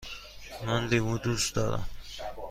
[0.65, 1.87] من لیمو دوست دارم.